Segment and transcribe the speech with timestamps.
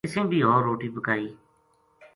[0.05, 1.27] اِسیں بھی ہور روٹی پکائی